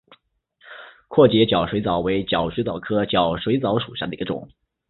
[1.09, 4.49] 阔节角水蚤为角水蚤科角水蚤属下的一个种。